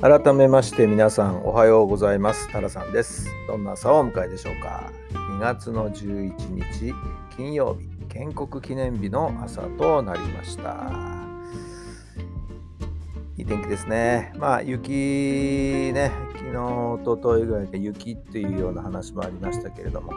[0.00, 2.48] 改めまして皆さんおはようございます。
[2.52, 3.28] タラさんです。
[3.48, 4.92] どんな朝をお迎えでしょうか。
[5.12, 6.94] 2月の11日
[7.36, 10.92] 金曜日建国記念日の朝となりました。
[13.36, 14.32] いい天気ですね。
[14.36, 14.88] まあ雪
[15.92, 20.12] ね昨日おとといぐらいで雪っていうような話もありましたけれども。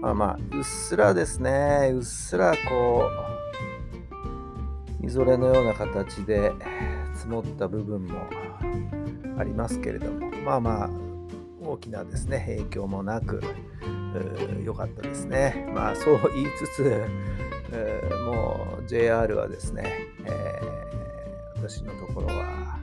[0.00, 1.92] まあまあうっすらですね。
[1.94, 3.04] うっすらこ
[5.00, 6.52] うみぞれのような形で
[7.14, 8.18] 積もった部分も
[9.38, 10.90] ありますけれどもまあまあ
[11.64, 13.42] 大きなですね影響もなく
[14.64, 15.70] 良かったですね。
[15.74, 17.06] まあそう言いつつ
[18.26, 22.78] もう JR はですね、えー、私のところは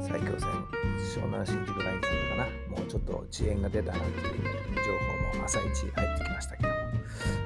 [0.00, 0.48] 埼京線
[1.14, 2.76] 湘南新宿ラインだったかな。
[2.76, 6.74] もうちょっと遅延が出たなという情報も朝一入ってきましたけども、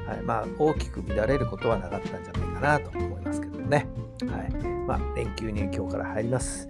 [0.08, 3.86] はい、まあ大きく乱れることはなかったんじゃないかなと思いますけどね。
[4.22, 4.52] はい
[4.86, 6.68] まあ連休に今日から入ります。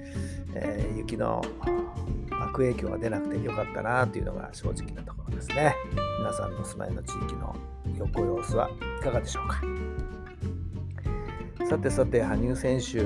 [0.54, 1.42] えー、雪の
[2.40, 5.74] 悪影響が出なくてよかったなというのが正直なところですね。
[6.18, 7.54] 皆さんの住まいの地域の
[7.98, 9.62] 横様子はいかがでしょうか。
[11.66, 12.98] さてさて羽生選手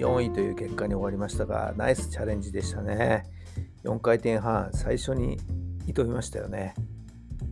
[0.00, 3.24] 4位という結果に終わりましたがナイスチャレンジでしたね。
[3.84, 5.38] 4回転半最初に
[5.86, 6.74] 挑みましたよね、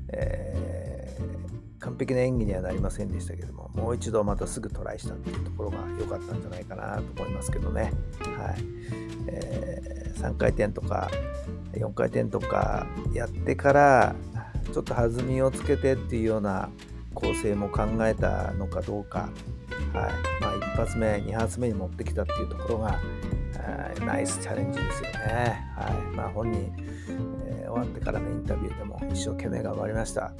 [0.09, 0.82] えー、
[2.03, 7.93] 璧な演技にはなりませんでしたけどももう一度またすぐトライしたっていうところが良かったんじゃないかなと思いますけどね。
[8.37, 8.65] はい。
[9.29, 11.11] えー、3回転とか
[11.73, 14.15] 4回転とかやってから
[14.73, 16.69] ちょっと弾みをつけてっていうような
[17.15, 19.31] 構成も考えたのかどうか、
[19.93, 20.43] はい。
[20.43, 22.99] まあ、1発目2発目に持ってきたっていうところが
[24.05, 25.67] ナイスチャレンジですよね。
[25.77, 26.17] はい。
[26.17, 26.73] まあ、本人、
[27.47, 30.33] えー、終わってからのインタビューでも一生懸命頑張りました。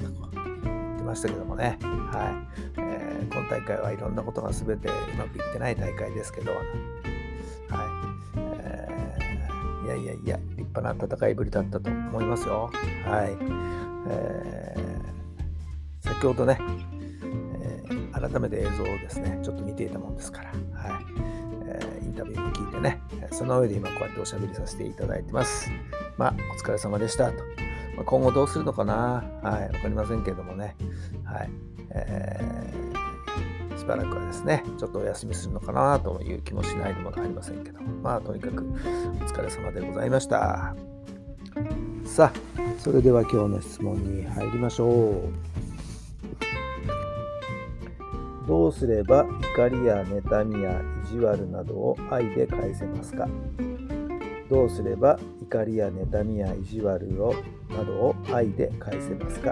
[1.03, 6.63] と言ってましたけどもね、はいえー、今大会はいろんなことが全てうまくいってない大会ですけど、はい
[9.89, 12.71] やいやいや、立派な戦いぶりだったと思いますよ。
[13.05, 13.37] はい。
[14.09, 16.57] えー、先ほどね、
[17.61, 21.05] えー、改めて映像をですね、ちょっと見ていたもんですから、はい。
[21.67, 25.69] え、インタビューも聞いてね、その上で今こうやっておしゃべりさせていただいてます。
[26.17, 27.62] まあ、お疲れ様でしたと。
[27.95, 30.75] まあ、今後どうするのかなはい、わかりませんけれどもね。
[31.23, 31.49] はい。
[31.91, 33.03] えー
[33.83, 38.67] しばらくはですね、ちょっとお休みするのかなという気もしないでもありませんけど、まあとにかくお
[39.25, 40.73] 疲れ様でございました。
[42.05, 42.39] さあ、
[42.79, 45.53] それでは今日の質問に入りましょう。
[48.47, 49.25] どうすれば
[49.55, 53.27] 怒りや妬みや意地悪などを愛で返せますか
[54.53, 57.33] どうすれば怒りや妬みや意地悪を
[57.75, 59.51] などを愛で返せますか？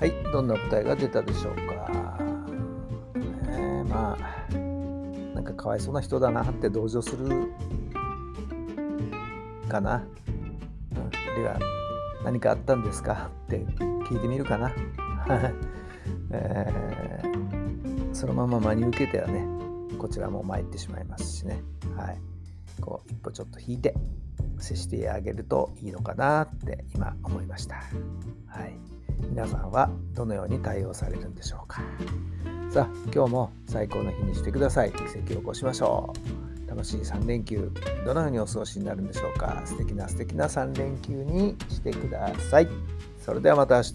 [0.00, 2.18] はい、どんな答えが出たでしょうか？
[3.14, 4.54] ね、まあ、
[5.36, 7.52] なんかかわいそうな人だなって同情する
[9.68, 10.02] かな。
[10.92, 11.58] うん、あるいは
[12.24, 13.30] 何かあったんですか？
[13.46, 14.72] って聞いてみるかな。
[16.30, 19.46] えー、そのまま真に受けてはね、
[19.98, 21.62] こちらも参ってしまいますしね。
[21.96, 22.20] はい。
[22.80, 23.94] こう、一歩ちょっと引いて
[24.58, 27.76] 接してあげるといいのかなって今思いました。
[28.46, 28.78] はい。
[29.30, 31.82] 皆さんはどのように対応されるんでしょうか
[32.70, 36.47] さあ今日も最高の日にしてください奇跡を起こしましょう
[36.78, 37.72] 楽しい3連休
[38.06, 39.60] どのようにお過ごしになるんでしょうか？
[39.64, 42.68] 素敵な素敵な3連休にしてください。
[43.18, 43.94] それではまた明日。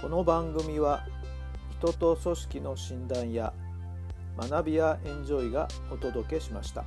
[0.00, 1.04] この番組は
[1.80, 3.52] 人と組織の診断や
[4.38, 6.84] 学びやエンジョイがお届けしました。